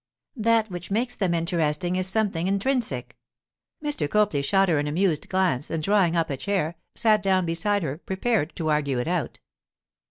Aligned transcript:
That 0.37 0.71
which 0.71 0.89
makes 0.89 1.15
them 1.15 1.35
interesting 1.35 1.95
is 1.95 2.07
something 2.07 2.47
intrinsic.' 2.47 3.15
Mr. 3.83 4.09
Copley 4.09 4.41
shot 4.41 4.67
her 4.67 4.79
an 4.79 4.87
amused 4.87 5.29
glance, 5.29 5.69
and 5.69 5.83
drawing 5.83 6.15
up 6.15 6.31
a 6.31 6.37
chair, 6.37 6.73
sat 6.95 7.21
down 7.21 7.45
beside 7.45 7.83
her, 7.83 7.99
prepared 7.99 8.55
to 8.55 8.69
argue 8.69 8.97
it 8.97 9.07
out. 9.07 9.41